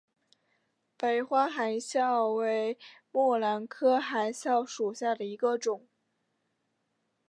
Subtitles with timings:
[0.97, 2.79] 白花含笑为
[3.11, 5.87] 木兰科含笑属下的一个种。